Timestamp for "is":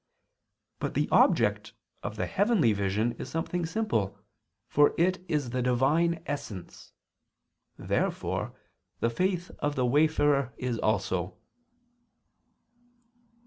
3.19-3.29, 5.29-5.51, 10.57-10.79